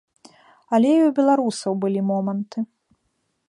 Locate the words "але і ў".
0.77-1.11